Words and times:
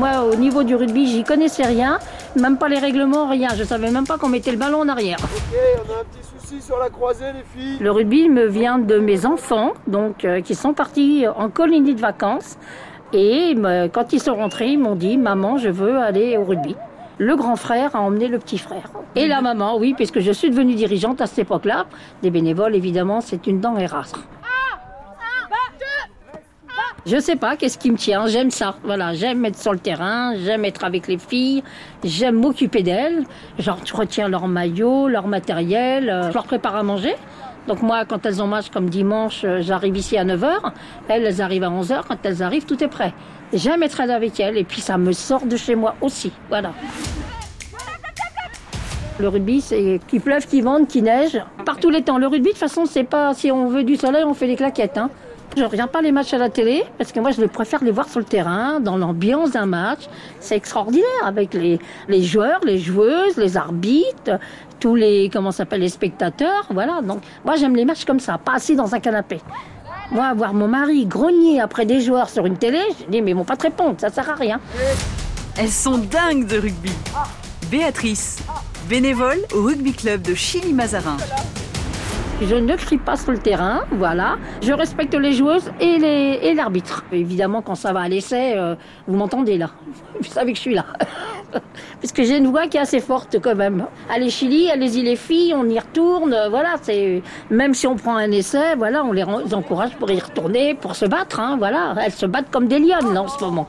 au 0.00 0.34
niveau 0.36 0.62
du 0.62 0.74
rugby, 0.74 1.06
j'y 1.06 1.24
connaissais 1.24 1.64
rien, 1.64 1.98
même 2.36 2.56
pas 2.56 2.68
les 2.68 2.78
règlements, 2.78 3.28
rien. 3.28 3.48
Je 3.56 3.64
savais 3.64 3.90
même 3.90 4.06
pas 4.06 4.18
qu'on 4.18 4.28
mettait 4.28 4.50
le 4.52 4.56
ballon 4.58 4.80
en 4.80 4.88
arrière. 4.88 5.18
Ok, 5.22 5.58
on 5.86 5.92
a 5.92 6.00
un 6.00 6.04
petit 6.04 6.26
souci 6.40 6.62
sur 6.62 6.78
la 6.78 6.88
croisée, 6.88 7.26
les 7.34 7.60
filles. 7.60 7.78
Le 7.80 7.90
rugby 7.90 8.28
me 8.28 8.46
vient 8.46 8.78
de 8.78 8.98
mes 8.98 9.26
enfants, 9.26 9.72
donc 9.86 10.24
euh, 10.24 10.40
qui 10.40 10.54
sont 10.54 10.72
partis 10.72 11.26
en 11.36 11.48
colonie 11.50 11.94
de 11.94 12.00
vacances. 12.00 12.56
Et 13.12 13.54
me- 13.54 13.88
quand 13.88 14.12
ils 14.14 14.20
sont 14.20 14.34
rentrés, 14.34 14.68
ils 14.70 14.78
m'ont 14.78 14.94
dit 14.94 15.18
Maman, 15.18 15.58
je 15.58 15.68
veux 15.68 15.98
aller 15.98 16.36
au 16.38 16.44
rugby. 16.44 16.74
Le 17.18 17.36
grand 17.36 17.56
frère 17.56 17.94
a 17.94 18.00
emmené 18.00 18.26
le 18.26 18.38
petit 18.38 18.56
frère. 18.58 18.90
Et 19.14 19.28
la 19.28 19.42
maman, 19.42 19.76
oui, 19.76 19.92
puisque 19.94 20.20
je 20.20 20.32
suis 20.32 20.48
devenue 20.48 20.74
dirigeante 20.74 21.20
à 21.20 21.26
cette 21.26 21.40
époque-là. 21.40 21.84
Des 22.22 22.30
bénévoles, 22.30 22.74
évidemment, 22.74 23.20
c'est 23.20 23.46
une 23.46 23.60
denrée 23.60 23.84
rare. 23.86 24.08
Je 27.04 27.18
sais 27.18 27.34
pas, 27.34 27.56
qu'est-ce 27.56 27.78
qui 27.78 27.90
me 27.90 27.96
tient, 27.96 28.28
j'aime 28.28 28.52
ça. 28.52 28.76
Voilà, 28.84 29.12
j'aime 29.12 29.44
être 29.44 29.58
sur 29.58 29.72
le 29.72 29.80
terrain, 29.80 30.36
j'aime 30.36 30.64
être 30.64 30.84
avec 30.84 31.08
les 31.08 31.18
filles, 31.18 31.64
j'aime 32.04 32.36
m'occuper 32.36 32.84
d'elles. 32.84 33.24
Genre, 33.58 33.78
je 33.84 33.92
retiens 33.92 34.28
leur 34.28 34.46
maillot, 34.46 35.08
leur 35.08 35.26
matériel, 35.26 36.08
euh, 36.08 36.28
je 36.28 36.34
leur 36.34 36.44
prépare 36.44 36.76
à 36.76 36.84
manger. 36.84 37.14
Donc 37.66 37.82
moi, 37.82 38.04
quand 38.04 38.24
elles 38.24 38.40
ont 38.40 38.46
match 38.46 38.70
comme 38.70 38.88
dimanche, 38.88 39.42
euh, 39.44 39.62
j'arrive 39.62 39.96
ici 39.96 40.16
à 40.16 40.24
9h. 40.24 40.72
Elles, 41.08 41.24
elles 41.24 41.42
arrivent 41.42 41.64
à 41.64 41.70
11h. 41.70 42.02
Quand 42.06 42.18
elles 42.22 42.40
arrivent, 42.40 42.66
tout 42.66 42.82
est 42.82 42.88
prêt. 42.88 43.12
J'aime 43.52 43.82
être 43.82 44.00
avec 44.00 44.38
elles 44.38 44.56
et 44.56 44.64
puis 44.64 44.80
ça 44.80 44.96
me 44.96 45.10
sort 45.10 45.44
de 45.44 45.56
chez 45.56 45.74
moi 45.74 45.96
aussi. 46.00 46.30
Voilà. 46.48 46.72
Le 49.18 49.28
rugby, 49.28 49.60
c'est 49.60 50.00
qu'il 50.06 50.20
pleuve, 50.20 50.46
qu'il 50.46 50.62
vente, 50.62 50.88
qu'il 50.88 51.04
neige, 51.04 51.40
par 51.66 51.78
tous 51.78 51.90
les 51.90 52.02
temps. 52.02 52.18
Le 52.18 52.28
rugby, 52.28 52.46
de 52.46 52.50
toute 52.50 52.58
façon, 52.58 52.86
c'est 52.86 53.04
pas 53.04 53.34
si 53.34 53.50
on 53.50 53.66
veut 53.66 53.84
du 53.84 53.96
soleil, 53.96 54.22
on 54.24 54.34
fait 54.34 54.46
des 54.46 54.56
claquettes. 54.56 54.98
Hein. 54.98 55.10
Je 55.54 55.64
regarde 55.64 55.90
pas 55.90 56.00
les 56.00 56.12
matchs 56.12 56.32
à 56.32 56.38
la 56.38 56.48
télé 56.48 56.82
parce 56.96 57.12
que 57.12 57.20
moi, 57.20 57.30
je 57.30 57.44
préfère 57.44 57.84
les 57.84 57.90
voir 57.90 58.08
sur 58.08 58.20
le 58.20 58.24
terrain, 58.24 58.80
dans 58.80 58.96
l'ambiance 58.96 59.50
d'un 59.50 59.66
match. 59.66 60.00
C'est 60.40 60.56
extraordinaire 60.56 61.04
avec 61.24 61.52
les, 61.52 61.78
joueurs, 62.22 62.60
les 62.64 62.78
joueuses, 62.78 63.36
les 63.36 63.56
arbitres, 63.56 64.38
tous 64.80 64.94
les 64.94 65.28
comment 65.30 65.52
s'appelle 65.52 65.80
les 65.80 65.90
spectateurs. 65.90 66.66
Voilà. 66.70 67.00
Donc, 67.02 67.22
moi, 67.44 67.56
j'aime 67.56 67.76
les 67.76 67.84
matchs 67.84 68.06
comme 68.06 68.20
ça, 68.20 68.38
pas 68.38 68.54
assis 68.54 68.76
dans 68.76 68.94
un 68.94 69.00
canapé. 69.00 69.40
Moi, 70.10 70.32
voir 70.34 70.54
mon 70.54 70.68
mari 70.68 71.04
grogner 71.06 71.60
après 71.60 71.84
des 71.84 72.00
joueurs 72.00 72.30
sur 72.30 72.46
une 72.46 72.56
télé, 72.56 72.80
je 73.00 73.10
dis 73.10 73.22
mais 73.22 73.30
ils 73.32 73.36
vont 73.36 73.44
pas 73.44 73.56
te 73.56 73.62
répondre, 73.62 73.96
ça 73.98 74.10
sert 74.10 74.28
à 74.28 74.34
rien. 74.34 74.60
Elles 75.58 75.70
sont 75.70 75.98
dingues 75.98 76.46
de 76.46 76.58
rugby. 76.58 76.92
Béatrice, 77.70 78.40
bénévole 78.88 79.38
au 79.54 79.62
rugby 79.62 79.92
club 79.92 80.22
de 80.22 80.34
Chili-Mazarin. 80.34 81.16
Je 82.44 82.56
ne 82.56 82.74
crie 82.76 82.98
pas 82.98 83.16
sur 83.16 83.32
le 83.32 83.38
terrain, 83.38 83.82
voilà. 83.92 84.36
Je 84.62 84.72
respecte 84.72 85.14
les 85.14 85.32
joueuses 85.32 85.70
et 85.80 85.98
les- 85.98 86.38
et 86.42 86.54
l'arbitre. 86.54 87.04
Évidemment, 87.12 87.62
quand 87.62 87.74
ça 87.76 87.92
va 87.92 88.00
à 88.00 88.08
l'essai, 88.08 88.54
euh, 88.56 88.74
vous 89.06 89.16
m'entendez 89.16 89.58
là. 89.58 89.70
Vous 90.20 90.28
savez 90.28 90.52
que 90.52 90.56
je 90.56 90.62
suis 90.62 90.74
là. 90.74 90.84
Puisque 92.00 92.22
j'ai 92.22 92.36
une 92.38 92.48
voix 92.48 92.66
qui 92.66 92.76
est 92.76 92.80
assez 92.80 93.00
forte 93.00 93.38
quand 93.40 93.54
même. 93.54 93.86
Allez 94.12 94.30
Chili, 94.30 94.70
allez-y 94.70 95.02
les 95.02 95.16
filles, 95.16 95.54
on 95.56 95.68
y 95.68 95.78
retourne. 95.78 96.34
Voilà, 96.50 96.74
c'est 96.82 97.22
même 97.50 97.74
si 97.74 97.86
on 97.86 97.96
prend 97.96 98.16
un 98.16 98.30
essai, 98.30 98.74
voilà, 98.76 99.04
on 99.04 99.12
les 99.12 99.24
encourage 99.54 99.94
pour 99.96 100.10
y 100.10 100.18
retourner, 100.18 100.74
pour 100.74 100.96
se 100.96 101.06
battre. 101.06 101.40
Hein, 101.40 101.56
voilà, 101.58 101.94
elles 102.04 102.12
se 102.12 102.26
battent 102.26 102.50
comme 102.50 102.66
des 102.68 102.78
lionnes 102.78 103.12
là 103.14 103.22
en 103.22 103.28
ce 103.28 103.42
moment. 103.44 103.68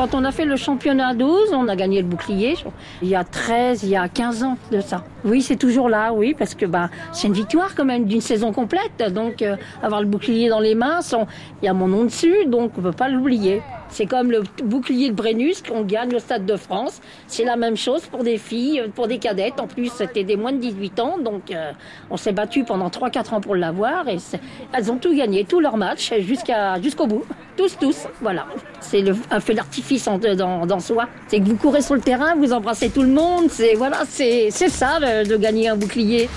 Quand 0.00 0.14
on 0.14 0.24
a 0.24 0.32
fait 0.32 0.46
le 0.46 0.56
championnat 0.56 1.08
à 1.08 1.14
12, 1.14 1.50
on 1.52 1.68
a 1.68 1.76
gagné 1.76 2.00
le 2.00 2.08
bouclier. 2.08 2.54
Il 3.02 3.08
y 3.08 3.14
a 3.14 3.22
13, 3.22 3.82
il 3.82 3.90
y 3.90 3.96
a 3.96 4.08
15 4.08 4.44
ans 4.44 4.56
de 4.72 4.80
ça. 4.80 5.04
Oui, 5.26 5.42
c'est 5.42 5.56
toujours 5.56 5.90
là, 5.90 6.14
oui, 6.14 6.32
parce 6.32 6.54
que 6.54 6.64
bah, 6.64 6.88
c'est 7.12 7.26
une 7.26 7.34
victoire 7.34 7.74
quand 7.74 7.84
même 7.84 8.06
d'une 8.06 8.22
saison 8.22 8.50
complète. 8.50 9.12
Donc, 9.12 9.42
euh, 9.42 9.56
avoir 9.82 10.00
le 10.00 10.06
bouclier 10.06 10.48
dans 10.48 10.58
les 10.58 10.74
mains, 10.74 11.00
il 11.60 11.66
y 11.66 11.68
a 11.68 11.74
mon 11.74 11.86
nom 11.86 12.04
dessus, 12.04 12.46
donc 12.46 12.72
on 12.78 12.80
peut 12.80 12.92
pas 12.92 13.10
l'oublier. 13.10 13.60
C'est 13.90 14.06
comme 14.06 14.30
le 14.30 14.42
bouclier 14.64 15.10
de 15.10 15.14
Brennus 15.14 15.60
qu'on 15.60 15.82
gagne 15.82 16.14
au 16.14 16.18
Stade 16.18 16.46
de 16.46 16.56
France. 16.56 17.02
C'est 17.26 17.44
la 17.44 17.56
même 17.56 17.76
chose 17.76 18.06
pour 18.06 18.24
des 18.24 18.38
filles, 18.38 18.84
pour 18.94 19.06
des 19.06 19.18
cadettes. 19.18 19.60
En 19.60 19.66
plus, 19.66 19.92
c'était 19.92 20.24
des 20.24 20.36
moins 20.36 20.52
de 20.52 20.60
18 20.60 21.00
ans, 21.00 21.18
donc 21.18 21.50
euh, 21.50 21.72
on 22.08 22.16
s'est 22.16 22.32
battu 22.32 22.64
pendant 22.64 22.88
3-4 22.88 23.34
ans 23.34 23.40
pour 23.42 23.54
l'avoir. 23.54 24.08
Et 24.08 24.16
elles 24.72 24.90
ont 24.90 24.96
tout 24.96 25.14
gagné, 25.14 25.44
tous 25.44 25.60
leurs 25.60 25.76
matchs, 25.76 26.10
jusqu'au 26.80 27.06
bout. 27.06 27.24
Tous, 27.56 27.76
tous. 27.78 27.96
Voilà. 28.20 28.46
C'est 28.80 29.04
un 29.30 29.40
feu 29.40 29.54
d'artifice 29.54 30.06
dans, 30.06 30.80
soi. 30.80 31.08
C'est 31.28 31.40
que 31.40 31.44
vous 31.44 31.56
courez 31.56 31.82
sur 31.82 31.94
le 31.94 32.00
terrain, 32.00 32.34
vous 32.36 32.52
embrassez 32.52 32.90
tout 32.90 33.02
le 33.02 33.08
monde. 33.08 33.50
C'est 33.50 33.74
voilà, 33.74 34.02
c'est 34.08 34.50
ça 34.50 35.00
de 35.00 35.36
gagner 35.36 35.68
un 35.68 35.76
bouclier. 35.76 36.28